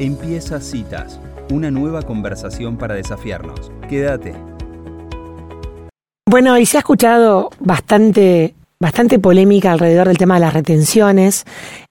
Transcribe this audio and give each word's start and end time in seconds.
Empieza 0.00 0.60
Citas, 0.60 1.18
una 1.50 1.72
nueva 1.72 2.02
conversación 2.02 2.76
para 2.76 2.94
desafiarnos. 2.94 3.72
Quédate. 3.88 4.32
Bueno, 6.24 6.56
y 6.56 6.66
se 6.66 6.76
ha 6.76 6.80
escuchado 6.80 7.50
bastante, 7.58 8.54
bastante 8.78 9.18
polémica 9.18 9.72
alrededor 9.72 10.06
del 10.06 10.16
tema 10.16 10.34
de 10.34 10.40
las 10.40 10.54
retenciones. 10.54 11.46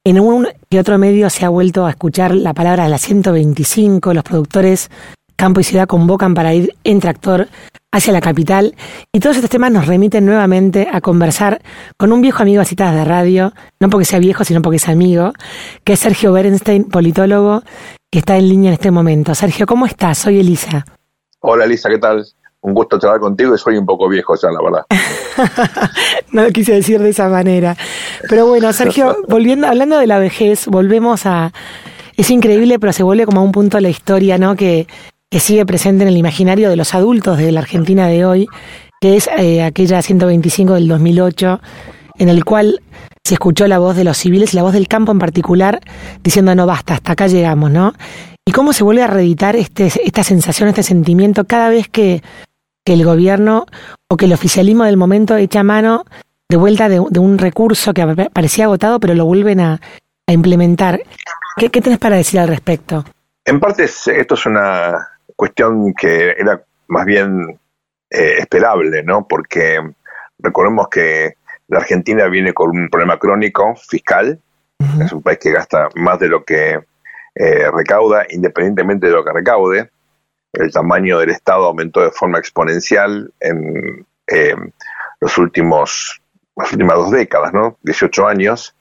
En 0.06 0.22
un 0.22 0.48
y 0.70 0.78
otro 0.78 0.98
medio 0.98 1.30
se 1.30 1.44
ha 1.44 1.50
vuelto 1.50 1.86
a 1.86 1.90
escuchar 1.90 2.34
la 2.34 2.54
palabra 2.54 2.86
de 2.86 2.92
la 2.92 2.98
125. 2.98 4.14
Los 4.14 4.24
productores 4.24 4.90
Campo 5.36 5.60
y 5.60 5.66
Ciudad 5.66 5.86
convocan 5.86 6.34
para 6.34 6.54
ir 6.54 6.76
en 6.86 7.02
tractor 7.02 7.50
hacia 7.92 8.14
la 8.14 8.22
capital. 8.22 8.76
Y 9.14 9.20
todos 9.20 9.36
estos 9.36 9.50
temas 9.50 9.72
nos 9.72 9.88
remiten 9.88 10.26
nuevamente 10.26 10.88
a 10.92 11.02
conversar 11.02 11.62
con 11.98 12.12
un 12.12 12.22
viejo 12.22 12.42
amigo 12.42 12.62
a 12.62 12.66
citas 12.66 12.94
de 12.94 13.06
radio, 13.06 13.54
no 13.80 13.90
porque 13.90 14.06
sea 14.06 14.20
viejo, 14.20 14.44
sino 14.44 14.62
porque 14.62 14.78
es 14.78 14.88
amigo, 14.88 15.34
que 15.84 15.94
es 15.94 16.00
Sergio 16.00 16.32
Berenstein, 16.32 16.86
politólogo, 16.86 17.64
que 18.12 18.20
está 18.20 18.38
en 18.38 18.48
línea 18.48 18.70
en 18.70 18.74
este 18.74 18.92
momento. 18.92 19.36
Sergio, 19.36 19.66
¿cómo 19.66 19.86
estás? 19.86 20.20
Soy 20.20 20.40
Elisa. 20.40 20.86
Hola 21.40 21.66
Elisa, 21.66 21.90
¿qué 21.90 21.98
tal? 21.98 22.26
Un 22.62 22.74
gusto 22.74 22.98
charlar 23.00 23.20
contigo 23.20 23.54
y 23.54 23.58
soy 23.58 23.78
un 23.78 23.86
poco 23.86 24.10
viejo 24.10 24.36
ya, 24.36 24.50
la 24.50 24.62
verdad. 24.62 24.86
no 26.32 26.44
lo 26.44 26.52
quise 26.52 26.74
decir 26.74 27.02
de 27.02 27.10
esa 27.10 27.30
manera. 27.30 27.76
Pero 28.30 28.48
bueno, 28.48 28.72
Sergio, 28.74 29.18
volviendo, 29.28 29.68
hablando 29.68 29.98
de 30.00 30.08
la 30.08 30.20
vejez, 30.20 30.68
volvemos 30.68 31.26
a... 31.26 31.52
Es 32.16 32.32
increíble, 32.32 32.80
pero 32.80 32.94
se 32.94 33.04
vuelve 33.04 33.26
como 33.26 33.42
a 33.42 33.44
un 33.44 33.52
punto 33.52 33.78
de 33.78 33.82
la 33.82 33.90
historia, 33.90 34.38
¿no? 34.38 34.56
Que, 34.56 34.88
que 35.30 35.40
sigue 35.40 35.66
presente 35.66 36.04
en 36.04 36.10
el 36.10 36.18
imaginario 36.18 36.70
de 36.70 36.76
los 36.76 36.96
adultos 36.96 37.38
de 37.38 37.52
la 37.52 37.60
Argentina 37.60 38.08
de 38.08 38.26
hoy, 38.26 38.48
que 39.00 39.18
es 39.18 39.30
eh, 39.38 39.62
aquella 39.62 40.02
125 40.02 40.74
del 40.74 40.88
2008, 40.88 41.60
en 42.18 42.30
el 42.30 42.44
cual 42.44 42.82
se 43.28 43.34
escuchó 43.34 43.68
la 43.68 43.78
voz 43.78 43.98
de 43.98 44.06
los 44.06 44.18
civiles 44.18 44.54
la 44.54 44.64
voz 44.64 44.72
del 44.72 44.88
campo 44.88 45.12
en 45.12 45.20
particular 45.20 45.82
diciendo 46.24 46.56
no 46.56 46.66
basta, 46.66 46.94
hasta 46.94 47.12
acá 47.12 47.28
llegamos, 47.28 47.70
¿no? 47.72 47.94
Y 48.46 48.54
cómo 48.54 48.72
se 48.72 48.86
vuelve 48.86 49.04
a 49.04 49.08
reeditar 49.08 49.58
este, 49.58 49.88
esta 49.88 50.24
sensación, 50.24 50.70
este 50.70 50.82
sentimiento 50.82 51.44
cada 51.44 51.68
vez 51.68 51.90
que, 51.90 52.24
el 52.86 53.04
gobierno 53.04 53.66
o 54.08 54.16
que 54.16 54.28
el 54.28 54.34
oficialismo 54.34 54.86
del 54.86 54.96
momento 54.96 55.36
echa 55.36 55.62
mano 55.62 56.06
de 56.48 56.56
vuelta 56.56 56.88
de, 56.88 57.02
un 57.02 57.38
recurso 57.38 57.94
que 57.94 58.30
parecía 58.32 58.64
agotado, 58.64 59.02
pero 59.02 59.14
lo 59.14 59.26
vuelven 59.26 59.60
a, 59.60 59.82
implementar. 60.30 61.02
¿Qué, 61.58 61.70
¿Qué 61.70 61.82
tenés 61.82 62.00
para 62.00 62.16
decir 62.16 62.40
al 62.40 62.48
respecto? 62.48 63.04
En 63.44 63.60
parte 63.60 63.84
esto 63.84 64.36
es 64.36 64.46
una 64.46 65.06
cuestión 65.36 65.94
que 65.94 66.34
era 66.38 66.62
más 66.88 67.06
bien 67.06 67.60
eh, 68.10 68.36
esperable, 68.40 69.04
¿no? 69.04 69.28
Porque 69.28 69.82
recordemos 70.40 70.88
que 70.88 71.34
la 71.68 71.80
Argentina 71.80 72.28
viene 72.28 72.54
con 72.54 72.70
un 72.70 72.90
problema 72.90 73.18
crónico 73.20 73.76
fiscal, 73.76 74.40
es 75.04 75.12
un 75.12 75.22
país 75.22 75.40
que 75.40 75.52
gasta 75.52 75.90
más 75.96 76.20
de 76.20 76.28
lo 76.28 76.44
que 76.44 76.80
eh, 77.36 77.72
recauda, 77.72 78.26
independientemente 78.30 79.08
de 79.08 79.14
lo 79.14 79.24
que 79.24 79.34
recaude. 79.34 79.90
El 80.54 80.72
tamaño 80.72 81.20
del 81.20 81.32
Estado 81.32 81.66
aumentó 81.66 82.02
de 82.02 82.12
forma 82.12 82.40
exponencial 82.40 83.32
en 83.40 84.06
eh, 84.28 84.56
los 85.20 85.38
últimos, 85.38 86.22
las 86.56 86.72
últimas 86.72 86.98
dos 86.98 87.12
décadas, 87.12 87.54
¿no? 87.54 87.78
18 87.84 88.28
años. 88.28 88.76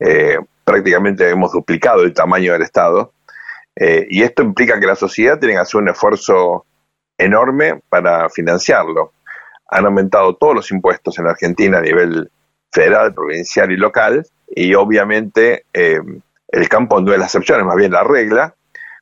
Eh, 0.00 0.38
prácticamente 0.64 1.28
hemos 1.28 1.52
duplicado 1.52 2.02
el 2.02 2.12
tamaño 2.12 2.52
del 2.52 2.62
Estado. 2.62 3.12
y 3.76 4.22
esto 4.22 4.42
implica 4.42 4.78
que 4.78 4.86
la 4.86 4.94
sociedad 4.94 5.38
tiene 5.38 5.54
que 5.54 5.60
hacer 5.60 5.80
un 5.80 5.88
esfuerzo 5.88 6.64
enorme 7.18 7.80
para 7.88 8.28
financiarlo 8.30 9.12
han 9.68 9.86
aumentado 9.86 10.34
todos 10.36 10.54
los 10.54 10.70
impuestos 10.70 11.18
en 11.18 11.26
Argentina 11.26 11.78
a 11.78 11.82
nivel 11.82 12.30
federal, 12.70 13.14
provincial 13.14 13.70
y 13.72 13.76
local, 13.76 14.26
y 14.48 14.74
obviamente 14.74 15.64
eh, 15.72 16.00
el 16.48 16.68
campo 16.68 17.00
no 17.00 17.12
es 17.12 17.18
la 17.18 17.24
excepción, 17.24 17.60
es 17.60 17.66
más 17.66 17.76
bien 17.76 17.92
la 17.92 18.04
regla. 18.04 18.54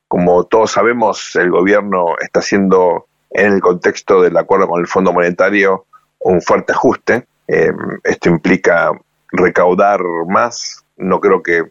Como 0.07 0.43
todos 0.45 0.71
sabemos, 0.71 1.35
el 1.35 1.49
gobierno 1.49 2.15
está 2.19 2.39
haciendo 2.39 3.07
en 3.31 3.53
el 3.53 3.61
contexto 3.61 4.21
del 4.21 4.37
acuerdo 4.37 4.67
con 4.67 4.79
el 4.79 4.87
Fondo 4.87 5.11
Monetario 5.11 5.85
un 6.19 6.41
fuerte 6.41 6.73
ajuste. 6.73 7.25
Eh, 7.47 7.71
esto 8.03 8.29
implica 8.29 8.91
recaudar 9.31 9.99
más, 10.27 10.83
no 10.97 11.19
creo 11.19 11.41
que 11.41 11.63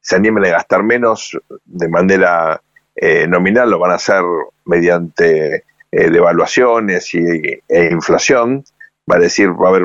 se 0.00 0.16
animen 0.16 0.44
a 0.44 0.50
gastar 0.50 0.82
menos 0.82 1.38
de 1.64 1.88
manera 1.88 2.60
eh, 2.94 3.26
nominal, 3.26 3.70
lo 3.70 3.78
van 3.78 3.90
a 3.90 3.96
hacer 3.96 4.22
mediante 4.64 5.64
eh, 5.96 6.10
devaluaciones 6.10 7.14
y, 7.14 7.20
e 7.68 7.88
inflación, 7.90 8.64
va 9.10 9.16
a 9.16 9.20
decir, 9.20 9.48
va 9.48 9.68
a 9.68 9.70
haber 9.70 9.84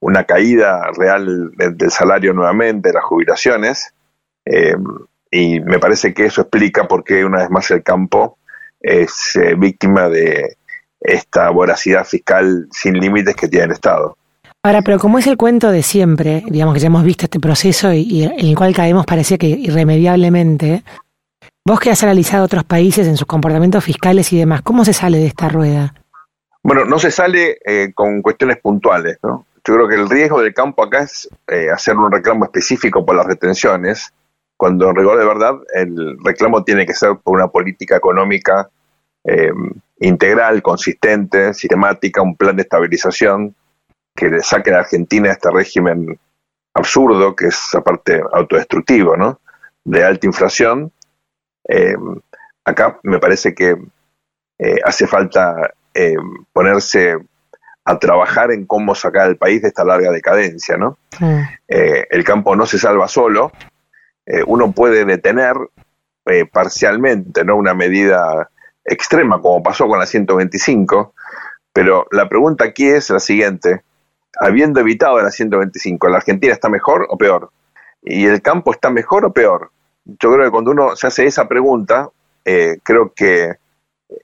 una 0.00 0.24
caída 0.24 0.90
real 0.98 1.50
del 1.56 1.90
salario 1.90 2.34
nuevamente, 2.34 2.90
de 2.90 2.94
las 2.94 3.04
jubilaciones, 3.04 3.94
eh, 4.44 4.76
y 5.30 5.60
me 5.60 5.78
parece 5.78 6.12
que 6.12 6.26
eso 6.26 6.42
explica 6.42 6.86
por 6.86 7.04
qué 7.04 7.24
una 7.24 7.38
vez 7.38 7.48
más 7.48 7.70
el 7.70 7.82
campo 7.82 8.36
es 8.80 9.34
eh, 9.36 9.54
víctima 9.54 10.10
de 10.10 10.58
esta 11.00 11.48
voracidad 11.48 12.04
fiscal 12.04 12.68
sin 12.70 13.00
límites 13.00 13.34
que 13.34 13.48
tiene 13.48 13.64
el 13.64 13.72
Estado. 13.72 14.18
Ahora, 14.62 14.82
pero 14.82 14.98
como 14.98 15.18
es 15.18 15.26
el 15.26 15.38
cuento 15.38 15.70
de 15.70 15.82
siempre, 15.82 16.44
digamos 16.48 16.74
que 16.74 16.80
ya 16.80 16.88
hemos 16.88 17.04
visto 17.04 17.24
este 17.24 17.40
proceso 17.40 17.94
y, 17.94 18.00
y 18.02 18.24
en 18.24 18.46
el 18.46 18.56
cual 18.56 18.74
caemos 18.74 19.06
parecía 19.06 19.38
que 19.38 19.46
irremediablemente, 19.46 20.82
Vos 21.64 21.78
que 21.78 21.90
has 21.90 22.02
analizado 22.02 22.44
otros 22.44 22.64
países 22.64 23.06
en 23.06 23.16
sus 23.16 23.26
comportamientos 23.26 23.84
fiscales 23.84 24.32
y 24.32 24.38
demás, 24.38 24.62
¿cómo 24.62 24.84
se 24.84 24.92
sale 24.92 25.18
de 25.18 25.26
esta 25.26 25.48
rueda? 25.48 25.94
Bueno, 26.62 26.84
no 26.84 26.98
se 26.98 27.10
sale 27.10 27.58
eh, 27.64 27.92
con 27.94 28.22
cuestiones 28.22 28.58
puntuales, 28.58 29.18
¿no? 29.22 29.46
Yo 29.66 29.74
creo 29.74 29.88
que 29.88 29.94
el 29.94 30.08
riesgo 30.08 30.40
del 30.40 30.54
campo 30.54 30.82
acá 30.82 31.02
es 31.02 31.28
eh, 31.46 31.68
hacer 31.70 31.96
un 31.96 32.10
reclamo 32.10 32.44
específico 32.44 33.04
por 33.04 33.14
las 33.14 33.26
retenciones, 33.26 34.12
cuando 34.56 34.88
en 34.88 34.96
rigor 34.96 35.18
de 35.18 35.26
verdad 35.26 35.54
el 35.74 36.16
reclamo 36.24 36.64
tiene 36.64 36.86
que 36.86 36.94
ser 36.94 37.16
por 37.22 37.36
una 37.36 37.48
política 37.48 37.96
económica 37.96 38.70
eh, 39.24 39.52
integral, 40.00 40.62
consistente, 40.62 41.52
sistemática, 41.52 42.22
un 42.22 42.36
plan 42.36 42.56
de 42.56 42.62
estabilización 42.62 43.54
que 44.14 44.30
le 44.30 44.42
saque 44.42 44.72
a 44.72 44.78
Argentina 44.78 45.28
de 45.28 45.34
este 45.34 45.50
régimen 45.50 46.18
absurdo, 46.72 47.36
que 47.36 47.46
es 47.46 47.74
aparte 47.74 48.22
autodestructivo, 48.32 49.16
¿no? 49.16 49.40
De 49.84 50.04
alta 50.04 50.26
inflación 50.26 50.90
eh, 51.70 51.94
acá 52.64 52.98
me 53.04 53.20
parece 53.20 53.54
que 53.54 53.76
eh, 54.58 54.76
hace 54.84 55.06
falta 55.06 55.72
eh, 55.94 56.16
ponerse 56.52 57.16
a 57.84 57.98
trabajar 57.98 58.50
en 58.50 58.66
cómo 58.66 58.94
sacar 58.94 59.26
al 59.26 59.36
país 59.36 59.62
de 59.62 59.68
esta 59.68 59.84
larga 59.84 60.10
decadencia, 60.10 60.76
¿no? 60.76 60.98
el 61.68 62.24
campo 62.24 62.56
no 62.56 62.66
se 62.66 62.78
salva 62.78 63.08
solo, 63.08 63.52
uno 64.46 64.72
puede 64.72 65.04
detener 65.04 65.54
parcialmente, 66.52 67.44
¿no? 67.44 67.56
Una 67.56 67.74
medida 67.74 68.50
extrema, 68.84 69.40
como 69.40 69.62
pasó 69.62 69.88
con 69.88 69.98
la 69.98 70.06
125, 70.06 71.14
pero 71.72 72.06
la 72.12 72.28
pregunta 72.28 72.64
aquí 72.64 72.86
es 72.86 73.10
la 73.10 73.18
siguiente, 73.18 73.82
habiendo 74.38 74.80
evitado 74.80 75.20
la 75.20 75.30
125, 75.30 76.08
¿la 76.08 76.18
Argentina 76.18 76.52
está 76.52 76.68
mejor 76.68 77.06
o 77.08 77.16
peor? 77.16 77.50
¿Y 78.02 78.26
el 78.26 78.42
campo 78.42 78.72
está 78.72 78.90
mejor 78.90 79.24
o 79.24 79.32
peor? 79.32 79.70
Yo 80.04 80.32
creo 80.32 80.44
que 80.44 80.50
cuando 80.50 80.70
uno 80.70 80.96
se 80.96 81.06
hace 81.06 81.26
esa 81.26 81.48
pregunta, 81.48 82.08
eh, 82.44 82.78
creo 82.82 83.12
que 83.14 83.54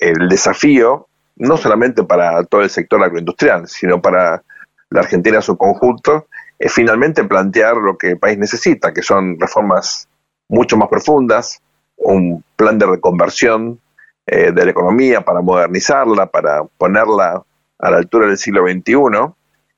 el 0.00 0.28
desafío, 0.28 1.08
no 1.36 1.56
solamente 1.56 2.02
para 2.02 2.42
todo 2.44 2.62
el 2.62 2.70
sector 2.70 3.02
agroindustrial, 3.02 3.68
sino 3.68 4.00
para 4.00 4.42
la 4.90 5.00
Argentina 5.00 5.36
en 5.36 5.42
su 5.42 5.56
conjunto, 5.56 6.26
es 6.58 6.72
finalmente 6.72 7.24
plantear 7.24 7.76
lo 7.76 7.98
que 7.98 8.12
el 8.12 8.18
país 8.18 8.38
necesita, 8.38 8.92
que 8.92 9.02
son 9.02 9.38
reformas 9.38 10.08
mucho 10.48 10.76
más 10.76 10.88
profundas, 10.88 11.60
un 11.96 12.44
plan 12.56 12.78
de 12.78 12.86
reconversión 12.86 13.80
eh, 14.26 14.52
de 14.52 14.64
la 14.64 14.70
economía 14.70 15.20
para 15.24 15.40
modernizarla, 15.40 16.26
para 16.26 16.64
ponerla 16.64 17.42
a 17.78 17.90
la 17.90 17.96
altura 17.98 18.26
del 18.26 18.38
siglo 18.38 18.66
XXI. 18.66 19.34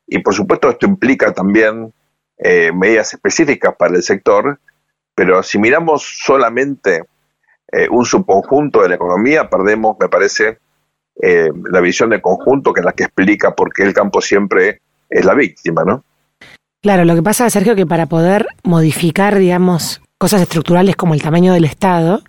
Y 0.07 0.21
por 0.21 0.35
supuesto 0.35 0.71
esto 0.71 0.87
implica 0.87 1.33
también 1.33 1.93
eh, 2.39 2.71
medidas 2.73 3.13
específicas 3.13 3.75
para 3.77 3.97
el 3.97 4.03
sector 4.03 4.59
pero 5.19 5.43
si 5.43 5.59
miramos 5.59 6.23
solamente 6.25 7.03
eh, 7.73 7.89
un 7.91 8.05
subconjunto 8.05 8.83
de 8.83 8.91
la 8.91 8.95
economía, 8.95 9.51
perdemos, 9.51 9.97
me 9.99 10.09
parece, 10.09 10.59
eh, 11.21 11.51
la 11.73 11.81
visión 11.81 12.11
de 12.11 12.23
conjunto 12.23 12.73
que 12.73 12.83
es 12.83 12.87
la 12.87 12.93
que 12.93 13.03
explica 13.03 13.53
por 13.53 13.73
qué 13.73 13.83
el 13.83 13.93
campo 13.93 14.21
siempre 14.21 14.81
es 15.11 15.25
la 15.25 15.35
víctima, 15.35 15.83
¿no? 15.85 16.05
Claro, 16.81 17.05
lo 17.05 17.17
que 17.17 17.23
pasa, 17.25 17.51
Sergio, 17.51 17.75
que 17.75 17.85
para 17.85 18.07
poder 18.07 18.47
modificar, 18.63 19.37
digamos, 19.37 20.01
cosas 20.19 20.41
estructurales 20.41 20.95
como 20.95 21.15
el 21.15 21.23
tamaño 21.23 21.53
del 21.53 21.65
Estado, 21.65 22.23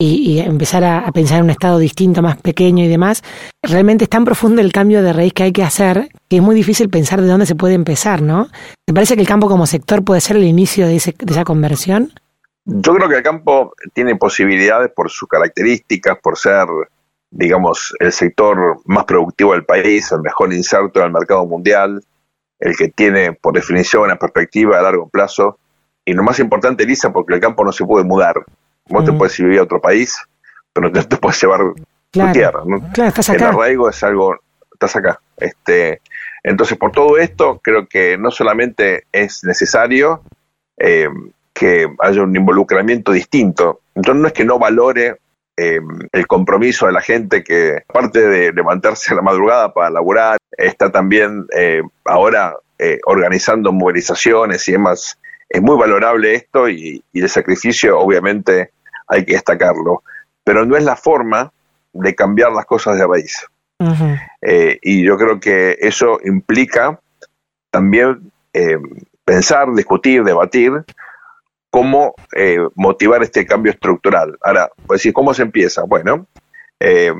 y, 0.00 0.38
empezar 0.38 0.84
a, 0.84 1.10
pensar 1.10 1.38
en 1.38 1.44
un 1.44 1.50
estado 1.50 1.78
distinto, 1.78 2.22
más 2.22 2.40
pequeño 2.40 2.84
y 2.84 2.88
demás, 2.88 3.24
realmente 3.62 4.04
es 4.04 4.10
tan 4.10 4.24
profundo 4.24 4.60
el 4.62 4.72
cambio 4.72 5.02
de 5.02 5.12
raíz 5.12 5.32
que 5.32 5.42
hay 5.42 5.52
que 5.52 5.64
hacer 5.64 6.08
que 6.28 6.36
es 6.36 6.42
muy 6.42 6.54
difícil 6.54 6.88
pensar 6.88 7.20
de 7.20 7.26
dónde 7.26 7.46
se 7.46 7.56
puede 7.56 7.74
empezar, 7.74 8.22
¿no? 8.22 8.48
¿Te 8.86 8.94
parece 8.94 9.16
que 9.16 9.22
el 9.22 9.26
campo 9.26 9.48
como 9.48 9.66
sector 9.66 10.04
puede 10.04 10.20
ser 10.20 10.36
el 10.36 10.44
inicio 10.44 10.86
de, 10.86 10.92
de 10.92 11.32
esa 11.32 11.44
conversión? 11.44 12.12
Yo 12.64 12.94
creo 12.94 13.08
que 13.08 13.16
el 13.16 13.22
campo 13.22 13.72
tiene 13.92 14.14
posibilidades 14.14 14.92
por 14.94 15.10
sus 15.10 15.28
características, 15.28 16.18
por 16.22 16.38
ser, 16.38 16.66
digamos, 17.30 17.94
el 17.98 18.12
sector 18.12 18.80
más 18.84 19.04
productivo 19.04 19.52
del 19.52 19.64
país, 19.64 20.12
el 20.12 20.20
mejor 20.20 20.52
inserto 20.52 21.00
en 21.00 21.06
el 21.06 21.12
mercado 21.12 21.44
mundial, 21.46 22.04
el 22.60 22.76
que 22.76 22.88
tiene, 22.88 23.32
por 23.32 23.54
definición, 23.54 24.04
una 24.04 24.16
perspectiva 24.16 24.78
a 24.78 24.82
largo 24.82 25.08
plazo. 25.08 25.58
Y 26.04 26.12
lo 26.12 26.22
más 26.22 26.38
importante, 26.38 26.84
Lisa, 26.84 27.12
porque 27.12 27.34
el 27.34 27.40
campo 27.40 27.64
no 27.64 27.72
se 27.72 27.84
puede 27.84 28.04
mudar 28.04 28.44
Vos 28.88 29.04
te 29.04 29.12
puedes 29.12 29.36
vivir 29.38 29.58
a 29.58 29.62
otro 29.62 29.80
país, 29.80 30.16
pero 30.72 30.88
no 30.88 31.06
te, 31.06 31.16
puedes 31.16 31.40
llevar 31.40 31.60
tu 32.10 32.32
tierra. 32.32 32.62
¿no? 32.64 32.80
Claro, 32.92 33.08
estás 33.08 33.30
acá. 33.30 33.50
El 33.50 33.54
arraigo 33.54 33.88
es 33.88 34.02
algo, 34.02 34.36
estás 34.72 34.96
acá. 34.96 35.20
Este, 35.36 36.00
entonces, 36.42 36.78
por 36.78 36.92
todo 36.92 37.18
esto, 37.18 37.60
creo 37.62 37.86
que 37.86 38.16
no 38.16 38.30
solamente 38.30 39.04
es 39.12 39.44
necesario 39.44 40.22
eh, 40.78 41.08
que 41.52 41.88
haya 41.98 42.22
un 42.22 42.34
involucramiento 42.34 43.12
distinto. 43.12 43.80
Entonces, 43.94 44.22
no 44.22 44.28
es 44.28 44.32
que 44.32 44.44
no 44.44 44.58
valore 44.58 45.16
eh, 45.56 45.80
el 46.12 46.26
compromiso 46.26 46.86
de 46.86 46.92
la 46.92 47.00
gente 47.00 47.42
que, 47.42 47.82
aparte 47.88 48.26
de 48.26 48.52
levantarse 48.52 49.12
a 49.12 49.16
la 49.16 49.22
madrugada 49.22 49.72
para 49.74 49.90
laburar, 49.90 50.38
está 50.52 50.90
también 50.90 51.46
eh, 51.54 51.82
ahora 52.04 52.54
organizando 53.06 53.72
movilizaciones 53.72 54.68
y 54.68 54.72
demás. 54.72 55.18
Es 55.48 55.60
muy 55.60 55.76
valorable 55.76 56.34
esto 56.34 56.68
y, 56.68 57.02
el 57.12 57.28
sacrificio, 57.28 57.98
obviamente, 57.98 58.70
hay 59.08 59.24
que 59.24 59.34
destacarlo. 59.34 60.02
Pero 60.44 60.64
no 60.64 60.76
es 60.76 60.84
la 60.84 60.96
forma 60.96 61.52
de 61.92 62.14
cambiar 62.14 62.52
las 62.52 62.66
cosas 62.66 62.98
de 62.98 63.06
raíz. 63.06 63.46
y 64.82 65.04
yo 65.04 65.16
creo 65.16 65.38
que 65.38 65.76
eso 65.80 66.18
implica 66.24 66.98
también 67.70 68.32
pensar, 69.24 69.72
discutir, 69.74 70.24
debatir 70.24 70.84
cómo 71.70 72.14
eh, 72.34 72.58
motivar 72.74 73.22
este 73.22 73.46
cambio 73.46 73.72
estructural. 73.72 74.38
Ahora, 74.42 74.70
pues 74.86 75.00
decir, 75.00 75.12
¿cómo 75.12 75.34
se 75.34 75.42
empieza? 75.42 75.82
Bueno, 75.82 76.26
eh, 76.80 77.12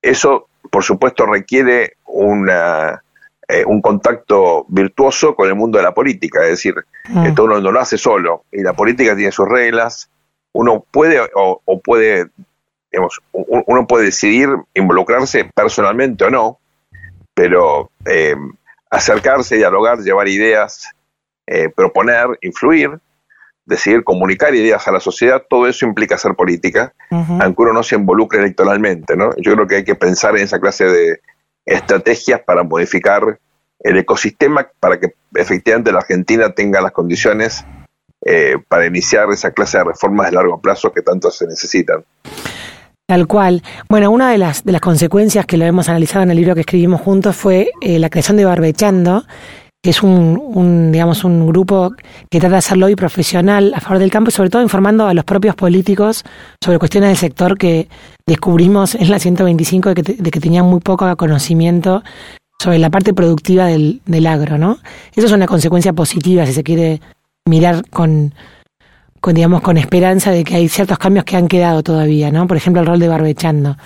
eso 0.00 0.48
por 0.70 0.82
supuesto 0.82 1.26
requiere 1.26 1.94
una, 2.06 3.02
eh, 3.48 3.64
un 3.66 3.80
contacto 3.80 4.64
virtuoso 4.68 5.34
con 5.34 5.48
el 5.48 5.54
mundo 5.54 5.78
de 5.78 5.84
la 5.84 5.92
política, 5.94 6.42
es 6.44 6.50
decir, 6.50 6.74
mm. 7.08 7.26
esto 7.26 7.44
uno 7.44 7.60
no 7.60 7.72
lo 7.72 7.80
hace 7.80 7.98
solo 7.98 8.44
y 8.50 8.62
la 8.62 8.72
política 8.72 9.14
tiene 9.16 9.32
sus 9.32 9.48
reglas, 9.48 10.10
uno 10.54 10.84
puede 10.90 11.20
o, 11.34 11.80
puede, 11.82 12.28
digamos, 12.90 13.20
uno 13.32 13.86
puede 13.86 14.06
decidir 14.06 14.48
involucrarse 14.72 15.50
personalmente 15.54 16.24
o 16.24 16.30
no, 16.30 16.58
pero 17.34 17.90
acercarse, 18.90 19.56
dialogar, 19.56 19.98
llevar 19.98 20.28
ideas, 20.28 20.90
proponer, 21.74 22.38
influir, 22.40 22.98
decidir 23.66 24.04
comunicar 24.04 24.54
ideas 24.54 24.86
a 24.86 24.92
la 24.92 25.00
sociedad, 25.00 25.42
todo 25.48 25.66
eso 25.66 25.86
implica 25.86 26.14
hacer 26.14 26.34
política, 26.34 26.94
aunque 27.10 27.62
uno 27.62 27.72
no 27.72 27.82
se 27.82 27.96
involucre 27.96 28.38
electoralmente, 28.38 29.16
¿no? 29.16 29.30
Yo 29.36 29.54
creo 29.54 29.66
que 29.66 29.76
hay 29.76 29.84
que 29.84 29.96
pensar 29.96 30.36
en 30.36 30.44
esa 30.44 30.60
clase 30.60 30.84
de 30.84 31.20
estrategias 31.66 32.40
para 32.42 32.62
modificar 32.62 33.38
el 33.80 33.98
ecosistema 33.98 34.68
para 34.80 35.00
que 35.00 35.14
efectivamente 35.34 35.92
la 35.92 35.98
Argentina 35.98 36.54
tenga 36.54 36.80
las 36.80 36.92
condiciones 36.92 37.64
eh, 38.24 38.56
para 38.68 38.86
iniciar 38.86 39.28
esa 39.30 39.50
clase 39.50 39.78
de 39.78 39.84
reformas 39.84 40.30
de 40.30 40.36
largo 40.36 40.60
plazo 40.60 40.92
que 40.92 41.02
tanto 41.02 41.30
se 41.30 41.46
necesitan. 41.46 42.04
Tal 43.06 43.26
cual. 43.26 43.62
Bueno, 43.90 44.10
una 44.10 44.30
de 44.30 44.38
las, 44.38 44.64
de 44.64 44.72
las 44.72 44.80
consecuencias 44.80 45.44
que 45.44 45.58
lo 45.58 45.66
hemos 45.66 45.90
analizado 45.90 46.22
en 46.22 46.30
el 46.30 46.38
libro 46.38 46.54
que 46.54 46.62
escribimos 46.62 47.02
juntos 47.02 47.36
fue 47.36 47.70
eh, 47.82 47.98
la 47.98 48.08
creación 48.08 48.38
de 48.38 48.46
Barbechando, 48.46 49.24
que 49.82 49.90
es 49.90 50.02
un, 50.02 50.90
digamos, 50.90 51.24
un 51.24 51.46
grupo 51.46 51.92
que 52.30 52.40
trata 52.40 52.54
de 52.54 52.58
hacerlo 52.60 52.86
hoy 52.86 52.96
profesional 52.96 53.74
a 53.74 53.80
favor 53.80 53.98
del 53.98 54.10
campo 54.10 54.30
y 54.30 54.32
sobre 54.32 54.48
todo 54.48 54.62
informando 54.62 55.06
a 55.06 55.12
los 55.12 55.26
propios 55.26 55.54
políticos 55.54 56.24
sobre 56.64 56.78
cuestiones 56.78 57.10
del 57.10 57.18
sector 57.18 57.58
que 57.58 57.88
descubrimos 58.26 58.94
en 58.94 59.10
la 59.10 59.18
125 59.18 59.90
de 59.90 60.02
que, 60.02 60.14
de 60.14 60.30
que 60.30 60.40
tenían 60.40 60.64
muy 60.64 60.80
poco 60.80 61.14
conocimiento 61.18 62.02
sobre 62.58 62.78
la 62.78 62.88
parte 62.88 63.12
productiva 63.12 63.66
del, 63.66 64.00
del 64.06 64.26
agro, 64.26 64.56
¿no? 64.56 64.78
Eso 65.14 65.26
es 65.26 65.32
una 65.32 65.46
consecuencia 65.46 65.92
positiva 65.92 66.46
si 66.46 66.54
se 66.54 66.62
quiere 66.62 67.02
mirar 67.46 67.88
con, 67.90 68.34
con, 69.20 69.34
digamos, 69.34 69.62
con 69.62 69.76
esperanza 69.76 70.30
de 70.30 70.44
que 70.44 70.56
hay 70.56 70.68
ciertos 70.68 70.98
cambios 70.98 71.24
que 71.24 71.36
han 71.36 71.48
quedado 71.48 71.82
todavía, 71.82 72.30
¿no? 72.30 72.46
Por 72.46 72.56
ejemplo, 72.56 72.80
el 72.80 72.86
rol 72.86 72.98
de 72.98 73.08
barbechando. 73.08 73.76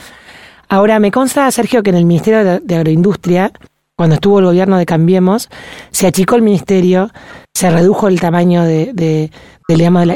Ahora, 0.69 0.99
me 0.99 1.11
consta, 1.11 1.51
Sergio, 1.51 1.83
que 1.83 1.91
en 1.91 1.97
el 1.97 2.05
Ministerio 2.05 2.61
de 2.61 2.77
Agroindustria 2.77 3.53
cuando 3.99 4.15
estuvo 4.15 4.39
el 4.39 4.45
gobierno 4.45 4.79
de 4.79 4.87
Cambiemos, 4.87 5.49
se 5.91 6.07
achicó 6.07 6.37
el 6.37 6.43
ministerio, 6.43 7.11
se 7.53 7.69
redujo 7.69 8.07
el 8.07 8.21
tamaño 8.21 8.63
de, 8.63 8.93
de, 8.95 9.31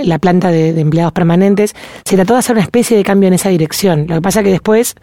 la, 0.04 0.18
planta 0.20 0.52
de, 0.52 0.68
empleados 0.78 1.12
permanentes, 1.12 1.74
se 2.04 2.14
trató 2.14 2.34
de 2.34 2.38
hacer 2.38 2.54
una 2.54 2.62
especie 2.62 2.96
de 2.96 3.02
cambio 3.02 3.26
en 3.26 3.34
esa 3.34 3.48
dirección. 3.48 4.06
Lo 4.06 4.14
que 4.14 4.22
pasa 4.22 4.44
que 4.44 4.52
después, 4.52 4.94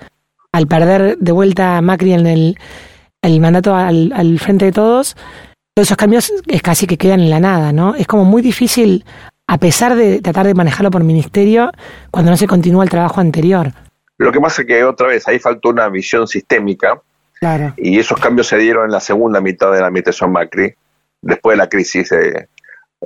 al 0.54 0.66
perder 0.68 1.18
de 1.18 1.32
vuelta 1.34 1.76
a 1.76 1.82
Macri 1.82 2.14
en 2.14 2.26
el, 2.26 2.56
mandato 3.42 3.76
al, 3.76 4.14
al, 4.16 4.40
frente 4.40 4.64
de 4.64 4.72
todos, 4.72 5.18
todos 5.80 5.88
esos 5.88 5.98
cambios 5.98 6.34
es 6.48 6.62
casi 6.62 6.88
que 6.88 6.98
quedan 6.98 7.22
en 7.22 7.30
la 7.30 7.40
nada, 7.40 7.72
¿no? 7.72 7.96
Es 7.96 8.06
como 8.06 8.26
muy 8.26 8.42
difícil, 8.42 9.06
a 9.48 9.58
pesar 9.60 9.96
de 9.96 10.20
tratar 10.20 10.46
de 10.46 10.54
manejarlo 10.54 10.92
por 10.92 11.06
ministerio, 11.06 11.72
cuando 12.12 12.32
no 12.32 12.36
se 12.36 12.48
continúa 12.48 12.84
el 12.84 12.90
trabajo 12.90 13.22
anterior. 13.22 13.72
Lo 14.18 14.30
que 14.34 14.42
pasa 14.42 14.64
es 14.64 14.68
que 14.68 14.84
otra 14.84 15.08
vez 15.08 15.26
ahí 15.30 15.40
faltó 15.40 15.70
una 15.70 15.88
visión 15.88 16.28
sistémica 16.28 17.02
y 17.78 17.98
esos 17.98 18.20
cambios 18.20 18.48
se 18.48 18.58
dieron 18.58 18.88
en 18.88 18.92
la 18.92 19.00
segunda 19.00 19.40
mitad 19.40 19.72
de 19.72 19.80
la 19.80 19.88
administración 19.88 20.34
Macri, 20.34 20.74
después 21.22 21.54
de 21.54 21.64
la 21.64 21.70
crisis 21.70 22.10
de 22.10 22.50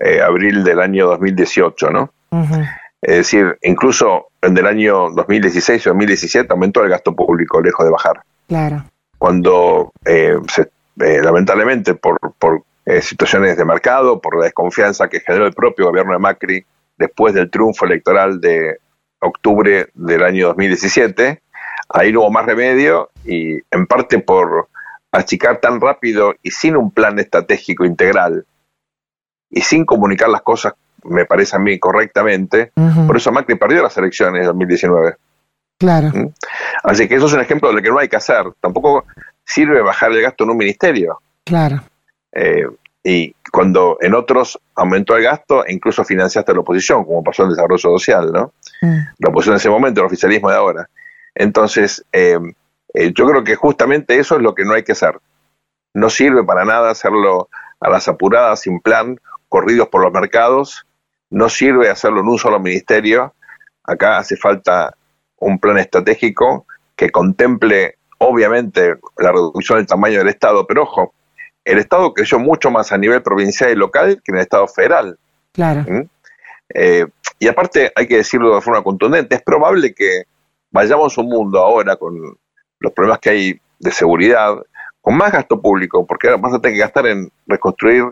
eh, 0.01 0.21
abril 0.23 0.63
del 0.63 0.79
año 0.79 1.09
2018, 1.09 1.91
¿no? 1.91 2.11
Es 3.03 3.17
decir, 3.17 3.55
incluso 3.61 4.29
en 4.41 4.57
el 4.57 4.65
año 4.65 5.11
2016 5.11 5.85
o 5.85 5.89
2017 5.91 6.47
aumentó 6.49 6.83
el 6.83 6.89
gasto 6.89 7.15
público, 7.15 7.61
lejos 7.61 7.85
de 7.85 7.91
bajar. 7.91 8.23
Claro. 8.47 8.83
Cuando, 9.19 9.91
eh, 10.05 10.39
eh, 10.99 11.21
lamentablemente, 11.21 11.95
por, 11.95 12.17
por 12.37 12.63
situaciones 13.01 13.55
de 13.55 13.63
mercado, 13.63 14.19
por 14.19 14.37
la 14.37 14.45
desconfianza 14.45 15.07
que 15.07 15.21
generó 15.21 15.45
el 15.45 15.53
propio 15.53 15.85
gobierno 15.85 16.11
de 16.11 16.19
Macri 16.19 16.65
después 16.97 17.33
del 17.33 17.49
triunfo 17.49 17.85
electoral 17.85 18.41
de 18.41 18.77
octubre 19.19 19.87
del 19.93 20.23
año 20.23 20.47
2017, 20.47 21.41
ahí 21.89 22.11
no 22.11 22.21
hubo 22.21 22.31
más 22.31 22.45
remedio 22.45 23.09
y 23.23 23.55
en 23.71 23.87
parte 23.87 24.19
por 24.19 24.67
achicar 25.11 25.59
tan 25.59 25.79
rápido 25.79 26.35
y 26.41 26.51
sin 26.51 26.75
un 26.75 26.91
plan 26.91 27.19
estratégico 27.19 27.85
integral 27.85 28.45
y 29.49 29.61
sin 29.61 29.85
comunicar 29.85 30.29
las 30.29 30.41
cosas, 30.41 30.73
me 31.03 31.25
parece 31.25 31.55
a 31.55 31.59
mí 31.59 31.77
correctamente, 31.79 32.71
por 33.05 33.15
eso 33.17 33.31
Macri 33.31 33.55
perdió 33.55 33.83
las 33.83 33.95
elecciones 33.97 34.41
de 34.41 34.47
2019. 34.47 35.15
Claro. 35.77 36.09
¿Mm? 36.13 36.33
Así 36.83 37.07
que 37.07 37.15
eso 37.15 37.27
es 37.27 37.33
un 37.33 37.41
ejemplo 37.41 37.69
de 37.69 37.75
lo 37.75 37.81
que 37.81 37.89
no 37.89 37.99
hay 37.99 38.07
que 38.07 38.15
hacer. 38.15 38.45
Tampoco 38.61 39.05
sirve 39.45 39.81
bajar 39.81 40.11
el 40.11 40.21
gasto 40.21 40.43
en 40.43 40.51
un 40.51 40.57
ministerio. 40.57 41.19
Claro. 41.43 41.81
Eh, 42.31 42.65
y 43.03 43.35
cuando 43.51 43.97
en 43.99 44.15
otros 44.15 44.59
aumentó 44.75 45.15
el 45.17 45.23
gasto 45.23 45.65
incluso 45.67 46.03
financiaste 46.05 46.53
la 46.53 46.61
oposición, 46.61 47.03
como 47.03 47.23
pasó 47.23 47.43
en 47.43 47.49
el 47.49 47.55
desarrollo 47.55 47.77
social, 47.77 48.31
¿no? 48.31 48.53
Mm. 48.81 48.97
La 49.19 49.29
oposición 49.29 49.53
en 49.53 49.57
ese 49.57 49.69
momento, 49.69 50.01
el 50.01 50.07
oficialismo 50.07 50.49
de 50.49 50.55
ahora. 50.55 50.89
Entonces, 51.35 52.05
eh, 52.13 52.39
eh, 52.93 53.11
yo 53.13 53.27
creo 53.27 53.43
que 53.43 53.55
justamente 53.55 54.17
eso 54.17 54.35
es 54.35 54.41
lo 54.41 54.55
que 54.55 54.65
no 54.65 54.73
hay 54.73 54.83
que 54.83 54.93
hacer. 54.93 55.19
No 55.93 56.09
sirve 56.09 56.43
para 56.43 56.65
nada 56.65 56.91
hacerlo 56.91 57.49
a 57.79 57.89
las 57.89 58.07
apuradas, 58.07 58.61
sin 58.61 58.79
plan, 58.79 59.19
corridos 59.49 59.89
por 59.89 60.01
los 60.01 60.11
mercados. 60.11 60.85
No 61.29 61.49
sirve 61.49 61.89
hacerlo 61.89 62.21
en 62.21 62.27
un 62.27 62.39
solo 62.39 62.59
ministerio. 62.59 63.33
Acá 63.83 64.17
hace 64.17 64.37
falta 64.37 64.95
un 65.37 65.59
plan 65.59 65.77
estratégico 65.77 66.65
que 66.95 67.09
contemple, 67.09 67.97
obviamente, 68.27 68.95
la 69.17 69.31
reducción 69.31 69.79
del 69.79 69.87
tamaño 69.87 70.19
del 70.19 70.29
Estado, 70.29 70.65
pero 70.67 70.83
ojo, 70.83 71.13
el 71.65 71.77
Estado 71.77 72.13
creció 72.13 72.39
mucho 72.39 72.71
más 72.71 72.91
a 72.91 72.97
nivel 72.97 73.21
provincial 73.21 73.71
y 73.71 73.75
local 73.75 74.21
que 74.23 74.31
en 74.31 74.37
el 74.37 74.41
Estado 74.41 74.67
federal. 74.67 75.17
Claro. 75.53 75.85
¿Mm? 75.87 76.09
Eh, 76.73 77.05
y 77.39 77.47
aparte, 77.47 77.91
hay 77.95 78.07
que 78.07 78.17
decirlo 78.17 78.55
de 78.55 78.61
forma 78.61 78.83
contundente, 78.83 79.35
es 79.35 79.41
probable 79.41 79.93
que 79.93 80.23
vayamos 80.71 81.17
a 81.17 81.21
un 81.21 81.27
mundo 81.27 81.59
ahora 81.59 81.95
con 81.95 82.37
los 82.79 82.93
problemas 82.93 83.19
que 83.19 83.29
hay 83.29 83.61
de 83.79 83.91
seguridad, 83.91 84.55
con 85.01 85.15
más 85.15 85.31
gasto 85.31 85.61
público, 85.61 86.05
porque 86.05 86.27
ahora 86.27 86.41
vas 86.41 86.53
a 86.53 86.59
tener 86.59 86.75
que 86.75 86.81
gastar 86.81 87.07
en 87.07 87.29
reconstruir 87.45 88.05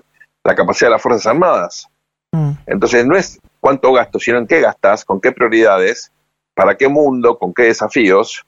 la 0.44 0.56
capacidad 0.56 0.88
de 0.88 0.92
las 0.92 1.02
Fuerzas 1.02 1.28
Armadas. 1.28 1.88
Mm. 2.32 2.52
Entonces 2.66 3.06
no 3.06 3.16
es 3.16 3.40
cuánto 3.60 3.92
gasto, 3.94 4.20
sino 4.20 4.38
en 4.38 4.48
qué 4.48 4.62
gastas, 4.62 5.06
con 5.06 5.20
qué 5.20 5.32
prioridades, 5.32 6.12
para 6.54 6.76
qué 6.76 6.88
mundo, 6.88 7.38
con 7.38 7.54
qué 7.54 7.64
desafíos. 7.64 8.46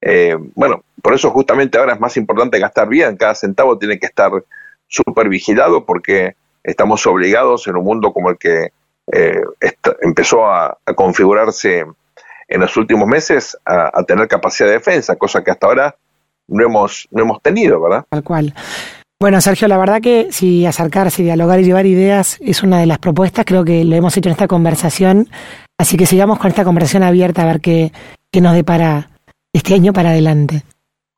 Eh, 0.00 0.36
bueno, 0.54 0.82
por 1.02 1.14
eso 1.14 1.30
justamente 1.30 1.78
ahora 1.78 1.94
es 1.94 2.00
más 2.00 2.16
importante 2.16 2.58
gastar 2.58 2.88
bien, 2.88 3.16
cada 3.16 3.34
centavo 3.34 3.78
tiene 3.78 3.98
que 3.98 4.06
estar 4.06 4.32
súper 4.86 5.28
vigilado 5.28 5.84
porque 5.84 6.34
estamos 6.62 7.06
obligados 7.06 7.66
en 7.66 7.76
un 7.76 7.84
mundo 7.84 8.12
como 8.12 8.30
el 8.30 8.38
que 8.38 8.68
eh, 9.12 9.40
empezó 10.02 10.46
a 10.46 10.78
configurarse 10.94 11.84
en 12.50 12.60
los 12.60 12.76
últimos 12.76 13.06
meses 13.06 13.56
a, 13.64 14.02
tener 14.02 14.28
capacidad 14.28 14.68
de 14.68 14.74
defensa, 14.74 15.16
cosa 15.16 15.42
que 15.42 15.52
hasta 15.52 15.68
ahora 15.68 15.96
no 16.48 16.64
hemos, 16.64 17.08
no 17.12 17.22
hemos 17.22 17.40
tenido, 17.40 17.80
¿verdad? 17.80 18.04
Tal 18.10 18.24
cual. 18.24 18.52
Bueno, 19.20 19.40
Sergio, 19.40 19.68
la 19.68 19.78
verdad 19.78 20.00
que 20.02 20.32
si 20.32 20.66
acercarse, 20.66 21.22
dialogar 21.22 21.60
y 21.60 21.64
llevar 21.64 21.86
ideas 21.86 22.38
es 22.40 22.62
una 22.62 22.80
de 22.80 22.86
las 22.86 22.98
propuestas, 22.98 23.44
creo 23.44 23.64
que 23.64 23.84
lo 23.84 23.94
hemos 23.94 24.16
hecho 24.16 24.28
en 24.28 24.32
esta 24.32 24.48
conversación, 24.48 25.28
así 25.78 25.96
que 25.96 26.06
sigamos 26.06 26.38
con 26.38 26.48
esta 26.48 26.64
conversación 26.64 27.04
abierta 27.04 27.42
a 27.42 27.46
ver 27.46 27.60
qué, 27.60 27.92
qué 28.32 28.40
nos 28.40 28.54
depara 28.54 29.10
este 29.52 29.74
año 29.74 29.92
para 29.92 30.10
adelante. 30.10 30.62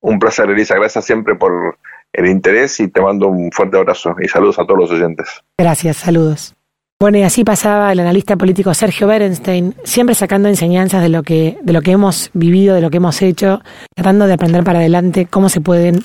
Un 0.00 0.18
placer, 0.18 0.50
Elisa, 0.50 0.74
gracias 0.74 1.04
siempre 1.04 1.34
por 1.34 1.78
el 2.12 2.26
interés 2.26 2.78
y 2.80 2.88
te 2.88 3.00
mando 3.00 3.28
un 3.28 3.50
fuerte 3.52 3.78
abrazo 3.78 4.14
y 4.20 4.28
saludos 4.28 4.58
a 4.58 4.64
todos 4.64 4.80
los 4.80 4.90
oyentes. 4.90 5.42
Gracias, 5.58 5.98
saludos. 5.98 6.54
Bueno, 7.00 7.18
y 7.18 7.22
así 7.22 7.42
pasaba 7.42 7.90
el 7.90 7.98
analista 7.98 8.36
político 8.36 8.72
Sergio 8.74 9.08
Berenstein, 9.08 9.74
siempre 9.82 10.14
sacando 10.14 10.48
enseñanzas 10.48 11.02
de 11.02 11.08
lo 11.08 11.24
que, 11.24 11.58
de 11.60 11.72
lo 11.72 11.82
que 11.82 11.90
hemos 11.90 12.30
vivido, 12.32 12.76
de 12.76 12.80
lo 12.80 12.90
que 12.90 12.98
hemos 12.98 13.20
hecho, 13.22 13.60
tratando 13.94 14.26
de 14.28 14.34
aprender 14.34 14.62
para 14.62 14.78
adelante 14.78 15.26
cómo 15.26 15.48
se 15.48 15.60
pueden 15.60 16.04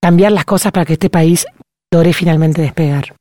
cambiar 0.00 0.30
las 0.30 0.44
cosas 0.44 0.70
para 0.70 0.86
que 0.86 0.92
este 0.92 1.10
país 1.10 1.46
logre 1.92 2.12
finalmente 2.12 2.62
despegar. 2.62 3.16